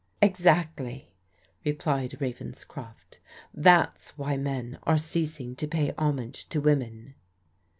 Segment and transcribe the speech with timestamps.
[0.23, 1.09] "Exactly/'
[1.63, 7.13] replied Ravenscrof t;'* that's why men ate ceasing to pay homage to women."